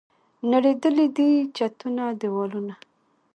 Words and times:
نړېدلي 0.51 1.07
دي 1.17 1.31
چتونه، 1.57 2.03
دیوالونه 2.19 2.75